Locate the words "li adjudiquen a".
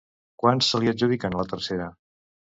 0.85-1.41